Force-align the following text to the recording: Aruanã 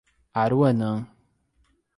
Aruanã 0.41 1.05